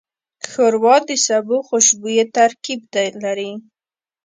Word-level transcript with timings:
ښوروا 0.49 0.95
د 1.09 1.11
سبو 1.27 1.57
خوشبویه 1.67 2.25
ترکیب 2.37 2.81
لري. 3.23 3.51